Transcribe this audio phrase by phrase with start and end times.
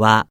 [0.00, 0.29] は